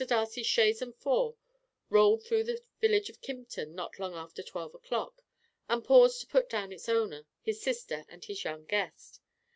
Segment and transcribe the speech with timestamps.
[0.07, 1.35] Darcy's chaise and four
[1.91, 5.21] rolled through the village of Kympton not long after twelve o'clock,
[5.69, 9.21] and paused to put down its owner, his sister and his young guest.